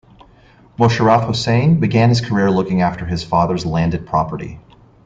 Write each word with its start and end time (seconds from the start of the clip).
Mosharraf 0.79 1.27
Hossain 1.29 1.79
began 1.79 2.09
his 2.09 2.21
career 2.21 2.49
looking 2.49 2.81
after 2.81 3.05
his 3.05 3.23
father's 3.23 3.67
landed 3.67 4.07
property. 4.07 4.59